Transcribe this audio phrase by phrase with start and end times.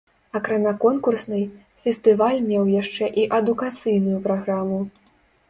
[0.37, 1.43] Акрамя конкурснай,
[1.83, 4.83] фестываль меў яшчэ і адукацыйную праграму.